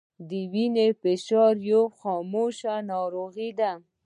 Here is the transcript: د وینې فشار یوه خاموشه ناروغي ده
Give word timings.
د 0.29 0.31
وینې 0.53 0.87
فشار 1.01 1.53
یوه 1.71 1.93
خاموشه 1.99 2.73
ناروغي 2.91 3.49
ده 3.59 3.71